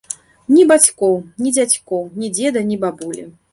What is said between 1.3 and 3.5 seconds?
ні дзядзькоў, ні дзеда, ні бабулі.